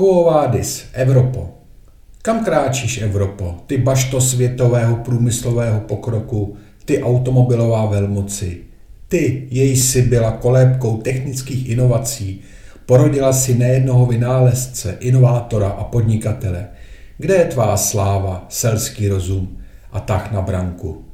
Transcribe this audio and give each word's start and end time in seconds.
Quo 0.00 0.24
vadis, 0.24 0.84
Evropo? 0.92 1.48
Kam 2.22 2.44
kráčíš, 2.44 3.02
Evropo? 3.02 3.54
Ty 3.66 3.78
bašto 3.78 4.20
světového 4.20 4.96
průmyslového 4.96 5.80
pokroku, 5.80 6.56
ty 6.84 7.02
automobilová 7.02 7.86
velmoci. 7.86 8.60
Ty, 9.08 9.48
její 9.50 9.76
si 9.76 10.02
byla 10.02 10.30
kolébkou 10.30 10.96
technických 10.96 11.68
inovací, 11.68 12.40
porodila 12.86 13.32
si 13.32 13.54
nejednoho 13.54 14.06
vynálezce, 14.06 14.96
inovátora 15.00 15.68
a 15.68 15.84
podnikatele. 15.84 16.68
Kde 17.18 17.34
je 17.34 17.44
tvá 17.44 17.76
sláva, 17.76 18.46
selský 18.48 19.08
rozum 19.08 19.58
a 19.92 20.00
tah 20.00 20.32
na 20.32 20.40
branku? 20.40 21.04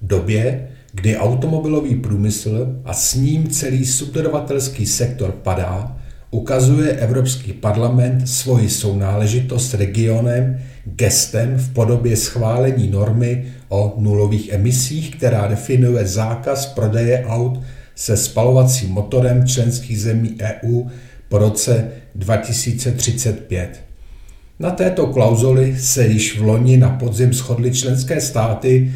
V 0.00 0.06
době, 0.06 0.68
kdy 0.92 1.16
automobilový 1.16 1.94
průmysl 1.94 2.80
a 2.84 2.92
s 2.92 3.14
ním 3.14 3.48
celý 3.48 3.86
subdodavatelský 3.86 4.86
sektor 4.86 5.32
padá, 5.32 5.97
ukazuje 6.30 6.92
Evropský 6.92 7.52
parlament 7.52 8.28
svoji 8.28 8.70
sounáležitost 8.70 9.74
regionem 9.74 10.58
gestem 10.84 11.56
v 11.56 11.72
podobě 11.72 12.16
schválení 12.16 12.90
normy 12.90 13.44
o 13.68 13.94
nulových 13.98 14.48
emisích, 14.48 15.16
která 15.16 15.46
definuje 15.46 16.06
zákaz 16.06 16.66
prodeje 16.66 17.24
aut 17.26 17.60
se 17.94 18.16
spalovacím 18.16 18.90
motorem 18.90 19.46
členských 19.46 20.00
zemí 20.00 20.36
EU 20.40 20.82
po 21.28 21.38
roce 21.38 21.90
2035. 22.14 23.80
Na 24.58 24.70
této 24.70 25.06
klauzuli 25.06 25.76
se 25.78 26.06
již 26.06 26.38
v 26.38 26.42
loni 26.42 26.76
na 26.76 26.90
podzim 26.90 27.32
shodly 27.32 27.70
členské 27.72 28.20
státy 28.20 28.92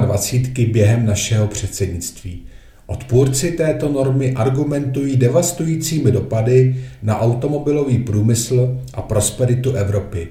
27 0.00 0.72
během 0.72 1.06
našeho 1.06 1.46
předsednictví. 1.46 2.42
Odpůrci 2.90 3.52
této 3.52 3.92
normy 3.92 4.32
argumentují 4.32 5.16
devastujícími 5.16 6.12
dopady 6.12 6.76
na 7.02 7.20
automobilový 7.20 7.98
průmysl 7.98 8.78
a 8.94 9.02
prosperitu 9.02 9.72
Evropy. 9.72 10.28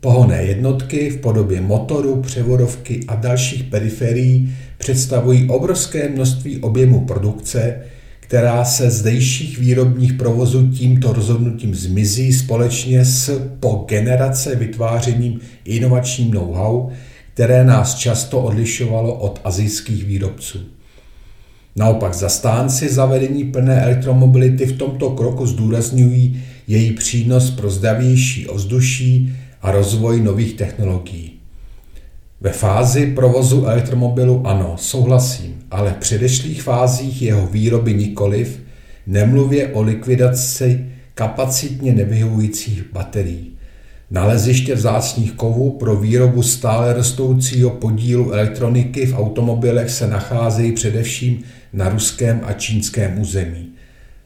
Pohonné 0.00 0.44
jednotky 0.44 1.10
v 1.10 1.16
podobě 1.16 1.60
motoru, 1.60 2.22
převodovky 2.22 3.00
a 3.08 3.14
dalších 3.14 3.64
periferií 3.64 4.54
představují 4.78 5.48
obrovské 5.48 6.08
množství 6.08 6.58
objemu 6.58 7.04
produkce, 7.04 7.80
která 8.20 8.64
se 8.64 8.90
zdejších 8.90 9.58
výrobních 9.58 10.12
provozů 10.12 10.68
tímto 10.68 11.12
rozhodnutím 11.12 11.74
zmizí 11.74 12.32
společně 12.32 13.04
s 13.04 13.40
po 13.60 13.84
generace 13.88 14.54
vytvářením 14.54 15.40
inovačním 15.64 16.30
know-how, 16.30 16.88
které 17.34 17.64
nás 17.64 17.94
často 17.94 18.40
odlišovalo 18.40 19.14
od 19.14 19.40
azijských 19.44 20.04
výrobců. 20.04 20.77
Naopak 21.78 22.14
zastánci 22.14 22.88
zavedení 22.88 23.44
plné 23.44 23.82
elektromobility 23.82 24.66
v 24.66 24.78
tomto 24.78 25.10
kroku 25.10 25.46
zdůrazňují 25.46 26.42
její 26.66 26.92
přínos 26.92 27.50
pro 27.50 27.70
zdravější 27.70 28.48
ovzduší 28.48 29.32
a 29.62 29.72
rozvoj 29.72 30.22
nových 30.22 30.54
technologií. 30.54 31.32
Ve 32.40 32.50
fázi 32.50 33.06
provozu 33.06 33.64
elektromobilu 33.66 34.46
ano, 34.46 34.74
souhlasím, 34.78 35.54
ale 35.70 35.90
v 35.90 35.96
předešlých 35.96 36.62
fázích 36.62 37.22
jeho 37.22 37.46
výroby 37.46 37.94
nikoliv, 37.94 38.60
nemluvě 39.06 39.68
o 39.68 39.82
likvidaci 39.82 40.84
kapacitně 41.14 41.92
nevyhovujících 41.92 42.92
baterií. 42.92 43.50
Naleziště 44.10 44.74
vzácných 44.74 45.32
kovů 45.32 45.70
pro 45.70 45.96
výrobu 45.96 46.42
stále 46.42 46.92
rostoucího 46.92 47.70
podílu 47.70 48.32
elektroniky 48.32 49.06
v 49.06 49.18
automobilech 49.18 49.90
se 49.90 50.06
nacházejí 50.06 50.72
především 50.72 51.44
na 51.72 51.88
ruském 51.88 52.40
a 52.44 52.52
čínském 52.52 53.20
území. 53.20 53.68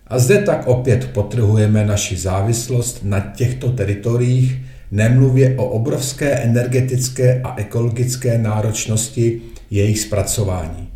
A 0.06 0.18
zde 0.18 0.38
tak 0.38 0.66
opět 0.66 1.08
potrhujeme 1.12 1.86
naši 1.86 2.16
závislost 2.16 3.00
na 3.02 3.20
těchto 3.20 3.72
teritoriích, 3.72 4.58
nemluvě 4.90 5.54
o 5.56 5.64
obrovské 5.64 6.30
energetické 6.30 7.40
a 7.44 7.54
ekologické 7.56 8.38
náročnosti 8.38 9.42
jejich 9.70 10.00
zpracování. 10.00 10.88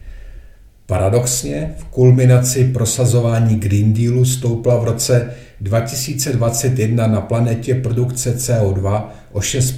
Paradoxně 0.86 1.74
v 1.78 1.84
kulminaci 1.84 2.64
prosazování 2.64 3.56
Green 3.56 3.92
Dealu 3.92 4.24
stoupla 4.24 4.76
v 4.76 4.84
roce 4.84 5.30
2021 5.60 7.06
na 7.06 7.20
planetě 7.20 7.74
produkce 7.74 8.36
CO2 8.36 9.04
o 9.32 9.40
6 9.40 9.74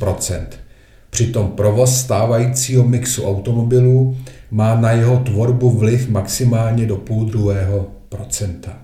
Přitom 1.10 1.48
provoz 1.50 2.00
stávajícího 2.00 2.84
mixu 2.84 3.24
automobilů 3.24 4.16
má 4.50 4.80
na 4.80 4.92
jeho 4.92 5.16
tvorbu 5.16 5.70
vliv 5.70 6.08
maximálně 6.08 6.86
do 6.86 6.96
půl 6.96 7.24
druhého 7.24 7.86
procenta. 8.08 8.78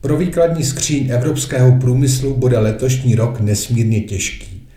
Pro 0.00 0.16
výkladní 0.16 0.64
skříň 0.64 1.10
evropského 1.10 1.78
průmyslu 1.78 2.34
bude 2.34 2.58
letošní 2.58 3.14
rok 3.14 3.40
nesmírně 3.40 4.00
těžký. 4.00 4.68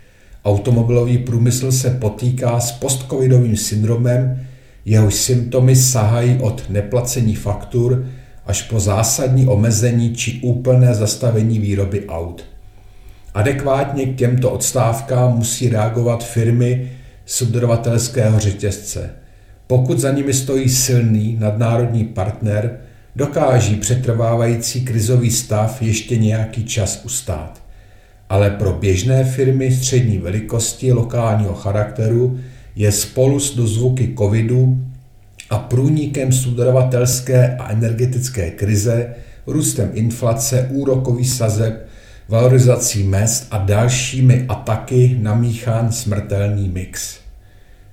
Automobilový 0.44 1.18
průmysl 1.18 1.72
se 1.72 1.90
potýká 1.90 2.60
s 2.60 2.72
postcovidovým 2.72 3.56
syndromem, 3.56 4.46
jehož 4.84 5.14
symptomy 5.14 5.76
sahají 5.76 6.38
od 6.40 6.70
neplacení 6.70 7.34
faktur 7.34 8.06
až 8.46 8.62
po 8.62 8.80
zásadní 8.80 9.46
omezení 9.46 10.14
či 10.14 10.40
úplné 10.42 10.94
zastavení 10.94 11.58
výroby 11.58 12.06
aut. 12.06 12.44
Adekvátně 13.34 14.06
k 14.06 14.16
těmto 14.16 14.50
odstávkám 14.50 15.36
musí 15.36 15.68
reagovat 15.68 16.24
firmy 16.24 16.90
subdodavatelského 17.26 18.40
řetězce. 18.40 19.10
Pokud 19.66 19.98
za 19.98 20.10
nimi 20.10 20.34
stojí 20.34 20.68
silný 20.68 21.36
nadnárodní 21.40 22.04
partner, 22.04 22.80
dokáží 23.16 23.76
přetrvávající 23.76 24.84
krizový 24.84 25.30
stav 25.30 25.82
ještě 25.82 26.16
nějaký 26.16 26.64
čas 26.64 27.04
ustát. 27.04 27.62
Ale 28.28 28.50
pro 28.50 28.72
běžné 28.72 29.24
firmy 29.24 29.76
střední 29.76 30.18
velikosti 30.18 30.92
lokálního 30.92 31.54
charakteru 31.54 32.40
je 32.76 32.92
spolu 32.92 33.40
s 33.40 33.56
dozvuky 33.56 34.14
covidu 34.18 34.78
a 35.50 35.58
průnikem 35.58 36.32
subdodavatelské 36.32 37.56
a 37.56 37.72
energetické 37.72 38.50
krize, 38.50 39.14
růstem 39.46 39.90
inflace, 39.94 40.68
úrokový 40.70 41.24
sazeb, 41.24 41.86
valorizací 42.28 43.02
mest 43.02 43.46
a 43.50 43.58
dalšími 43.58 44.44
ataky 44.48 45.16
namíchán 45.20 45.92
smrtelný 45.92 46.68
mix. 46.68 47.18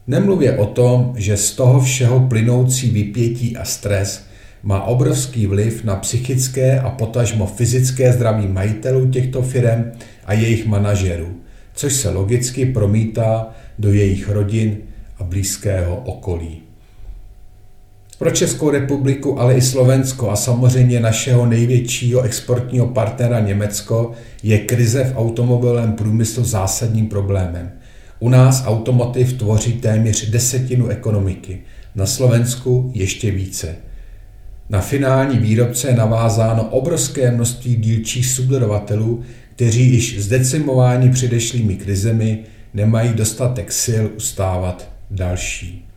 Nemluvě 0.07 0.57
o 0.57 0.65
tom, 0.65 1.13
že 1.15 1.37
z 1.37 1.51
toho 1.51 1.81
všeho 1.81 2.19
plynoucí 2.19 2.89
vypětí 2.89 3.57
a 3.57 3.65
stres 3.65 4.25
má 4.63 4.83
obrovský 4.83 5.47
vliv 5.47 5.83
na 5.83 5.95
psychické 5.95 6.79
a 6.79 6.89
potažmo 6.89 7.45
fyzické 7.45 8.13
zdraví 8.13 8.47
majitelů 8.47 9.09
těchto 9.09 9.41
firm 9.41 9.91
a 10.25 10.33
jejich 10.33 10.65
manažerů, 10.65 11.27
což 11.73 11.93
se 11.93 12.09
logicky 12.09 12.65
promítá 12.65 13.47
do 13.79 13.93
jejich 13.93 14.29
rodin 14.29 14.77
a 15.17 15.23
blízkého 15.23 15.95
okolí. 15.97 16.70
Pro 18.21 18.31
Českou 18.31 18.69
republiku, 18.69 19.39
ale 19.39 19.53
i 19.53 19.61
Slovensko 19.61 20.29
a 20.29 20.35
samozřejmě 20.35 20.99
našeho 20.99 21.45
největšího 21.45 22.21
exportního 22.21 22.87
partnera 22.87 23.39
Německo 23.39 24.11
je 24.43 24.57
krize 24.57 25.03
v 25.03 25.17
automobilovém 25.17 25.93
průmyslu 25.93 26.43
zásadním 26.43 27.07
problémem. 27.07 27.71
U 28.19 28.29
nás 28.29 28.63
automotiv 28.65 29.33
tvoří 29.33 29.73
téměř 29.73 30.29
desetinu 30.29 30.87
ekonomiky, 30.87 31.61
na 31.95 32.05
Slovensku 32.05 32.91
ještě 32.93 33.31
více. 33.31 33.75
Na 34.69 34.81
finální 34.81 35.37
výrobce 35.37 35.87
je 35.87 35.95
navázáno 35.95 36.63
obrovské 36.63 37.31
množství 37.31 37.75
dílčích 37.75 38.27
subdodavatelů, 38.27 39.21
kteří 39.55 39.93
již 39.93 40.23
zdecimováni 40.23 41.09
předešlými 41.09 41.75
krizemi 41.75 42.39
nemají 42.73 43.13
dostatek 43.13 43.71
sil 43.83 44.03
ustávat 44.17 44.91
další. 45.11 45.90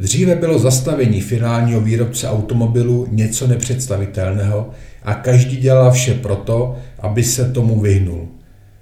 Dříve 0.00 0.34
bylo 0.34 0.58
zastavení 0.58 1.20
finálního 1.20 1.80
výrobce 1.80 2.28
automobilu 2.28 3.06
něco 3.10 3.46
nepředstavitelného 3.46 4.70
a 5.02 5.14
každý 5.14 5.56
dělal 5.56 5.90
vše 5.90 6.14
proto, 6.14 6.76
aby 6.98 7.24
se 7.24 7.52
tomu 7.52 7.80
vyhnul. 7.80 8.28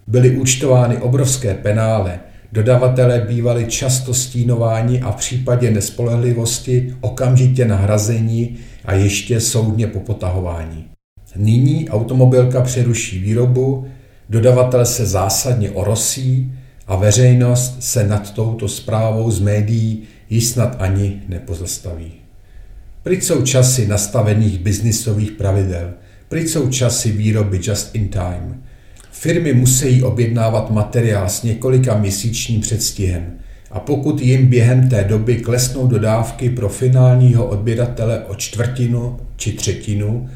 Byly 0.06 0.36
účtovány 0.36 0.96
obrovské 0.96 1.54
penále, 1.54 2.20
dodavatelé 2.52 3.20
bývali 3.28 3.66
často 3.66 4.14
stínováni 4.14 5.00
a 5.00 5.12
v 5.12 5.16
případě 5.16 5.70
nespolehlivosti 5.70 6.94
okamžitě 7.00 7.64
nahrazení 7.64 8.56
a 8.84 8.94
ještě 8.94 9.40
soudně 9.40 9.86
popotahování. 9.86 10.84
Nyní 11.36 11.88
automobilka 11.88 12.60
přeruší 12.60 13.18
výrobu, 13.18 13.86
dodavatel 14.30 14.84
se 14.84 15.06
zásadně 15.06 15.70
orosí 15.70 16.52
a 16.86 16.96
veřejnost 16.96 17.76
se 17.80 18.06
nad 18.06 18.34
touto 18.34 18.68
zprávou 18.68 19.30
z 19.30 19.40
médií 19.40 20.02
již 20.30 20.46
snad 20.46 20.76
ani 20.78 21.22
nepozastaví. 21.28 22.12
Pryč 23.02 23.24
jsou 23.24 23.42
časy 23.42 23.86
nastavených 23.86 24.58
biznisových 24.58 25.32
pravidel, 25.32 25.94
pryč 26.28 26.48
jsou 26.48 26.68
časy 26.68 27.12
výroby 27.12 27.60
just 27.62 27.94
in 27.94 28.08
time. 28.08 28.62
Firmy 29.10 29.52
musí 29.54 30.02
objednávat 30.02 30.70
materiál 30.70 31.28
s 31.28 31.42
několika 31.42 31.98
měsíčním 31.98 32.60
předstihem 32.60 33.38
a 33.70 33.80
pokud 33.80 34.20
jim 34.20 34.46
během 34.46 34.88
té 34.88 35.04
doby 35.04 35.36
klesnou 35.36 35.86
dodávky 35.86 36.50
pro 36.50 36.68
finálního 36.68 37.46
odběratele 37.46 38.24
o 38.24 38.34
čtvrtinu 38.34 39.16
či 39.36 39.52
třetinu, 39.52 40.28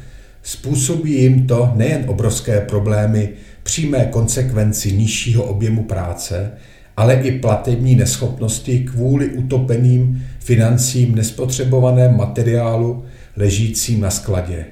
způsobí 0.43 1.21
jim 1.21 1.47
to 1.47 1.71
nejen 1.75 2.03
obrovské 2.07 2.61
problémy 2.61 3.29
přímé 3.63 4.05
konsekvenci 4.05 4.91
nižšího 4.91 5.43
objemu 5.43 5.83
práce, 5.83 6.51
ale 7.01 7.13
i 7.13 7.31
platební 7.31 7.95
neschopnosti 7.95 8.79
kvůli 8.79 9.29
utopeným 9.29 10.23
financím 10.39 11.15
nespotřebovaném 11.15 12.17
materiálu 12.17 13.03
ležícím 13.37 14.01
na 14.01 14.09
skladě. 14.09 14.65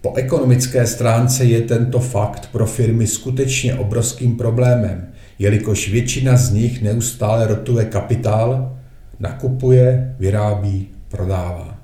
Po 0.00 0.14
ekonomické 0.14 0.86
stránce 0.86 1.44
je 1.44 1.60
tento 1.60 2.00
fakt 2.00 2.48
pro 2.52 2.66
firmy 2.66 3.06
skutečně 3.06 3.74
obrovským 3.74 4.36
problémem, 4.36 5.08
jelikož 5.38 5.88
většina 5.88 6.36
z 6.36 6.52
nich 6.52 6.82
neustále 6.82 7.46
rotuje 7.46 7.84
kapitál, 7.84 8.78
nakupuje, 9.20 10.14
vyrábí, 10.18 10.88
prodává. 11.08 11.77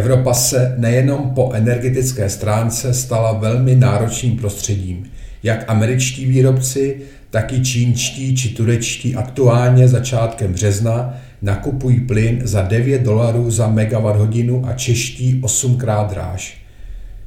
Evropa 0.00 0.34
se 0.34 0.74
nejenom 0.78 1.30
po 1.34 1.52
energetické 1.52 2.30
stránce 2.30 2.94
stala 2.94 3.32
velmi 3.32 3.74
náročným 3.74 4.36
prostředím. 4.36 5.04
Jak 5.42 5.64
američtí 5.68 6.26
výrobci, 6.26 7.00
tak 7.30 7.52
i 7.52 7.60
čínští 7.60 8.36
či 8.36 8.48
turečtí 8.48 9.16
aktuálně 9.16 9.88
začátkem 9.88 10.52
března 10.52 11.14
nakupují 11.42 12.00
plyn 12.00 12.40
za 12.44 12.62
9 12.62 13.02
dolarů 13.02 13.50
za 13.50 13.68
megawatt 13.68 14.18
hodinu 14.18 14.62
a 14.66 14.72
čeští 14.72 15.40
8 15.42 15.76
krát 15.76 16.10
dráž. 16.10 16.58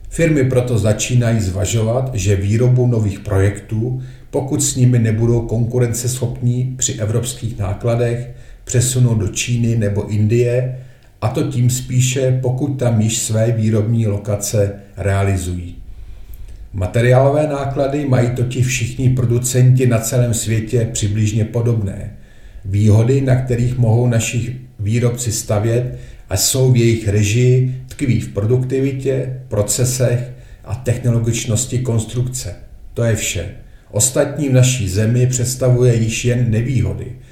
Firmy 0.09 0.43
proto 0.43 0.77
začínají 0.77 1.39
zvažovat, 1.39 2.09
že 2.13 2.35
výrobu 2.35 2.87
nových 2.87 3.19
projektů, 3.19 4.01
pokud 4.29 4.63
s 4.63 4.75
nimi 4.75 4.99
nebudou 4.99 5.41
konkurenceschopní 5.41 6.75
při 6.77 6.93
evropských 6.93 7.59
nákladech, 7.59 8.29
přesunou 8.63 9.15
do 9.15 9.27
Číny 9.27 9.75
nebo 9.75 10.07
Indie, 10.07 10.75
a 11.23 11.27
to 11.27 11.43
tím 11.43 11.69
spíše, 11.69 12.39
pokud 12.41 12.67
tam 12.67 13.01
již 13.01 13.17
své 13.17 13.51
výrobní 13.51 14.07
lokace 14.07 14.73
realizují. 14.97 15.75
Materiálové 16.73 17.47
náklady 17.47 18.05
mají 18.05 18.29
totiž 18.29 18.67
všichni 18.67 19.09
producenti 19.09 19.87
na 19.87 19.99
celém 19.99 20.33
světě 20.33 20.89
přibližně 20.93 21.45
podobné. 21.45 22.15
Výhody, 22.65 23.21
na 23.21 23.35
kterých 23.35 23.77
mohou 23.77 24.07
naši 24.07 24.55
výrobci 24.79 25.31
stavět 25.31 25.99
a 26.29 26.37
jsou 26.37 26.71
v 26.71 26.77
jejich 26.77 27.07
režii, 27.07 27.81
tkví 27.87 28.19
v 28.19 28.33
produktivitě, 28.33 29.39
procesech 29.47 30.31
a 30.63 30.75
technologičnosti 30.75 31.79
konstrukce. 31.79 32.55
To 32.93 33.03
je 33.03 33.15
vše. 33.15 33.49
Ostatní 33.91 34.49
v 34.49 34.53
naší 34.53 34.89
zemi 34.89 35.27
představuje 35.27 35.95
již 35.95 36.25
jen 36.25 36.51
nevýhody– 36.51 37.11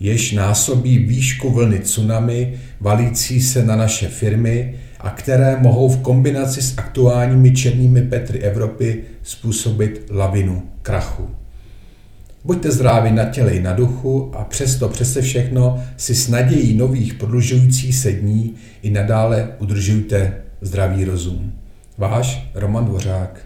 jež 0.00 0.32
násobí 0.32 0.98
výšku 0.98 1.50
vlny 1.50 1.78
tsunami 1.78 2.54
valící 2.80 3.42
se 3.42 3.64
na 3.64 3.76
naše 3.76 4.08
firmy 4.08 4.74
a 5.00 5.10
které 5.10 5.56
mohou 5.60 5.88
v 5.88 6.00
kombinaci 6.00 6.62
s 6.62 6.78
aktuálními 6.78 7.52
černými 7.52 8.02
Petry 8.02 8.38
Evropy 8.38 9.02
způsobit 9.22 10.06
lavinu 10.10 10.62
krachu. 10.82 11.30
Buďte 12.44 12.70
zdraví 12.70 13.12
na 13.12 13.24
těle 13.24 13.52
i 13.52 13.62
na 13.62 13.72
duchu 13.72 14.32
a 14.34 14.44
přesto 14.44 14.88
přese 14.88 15.22
všechno 15.22 15.84
si 15.96 16.14
s 16.14 16.28
nadějí 16.28 16.74
nových 16.74 17.14
prodlužujících 17.14 17.96
se 17.96 18.12
dní 18.12 18.54
i 18.82 18.90
nadále 18.90 19.48
udržujte 19.58 20.34
zdravý 20.60 21.04
rozum. 21.04 21.52
Váš 21.98 22.50
Roman 22.54 22.84
Dvořák. 22.84 23.45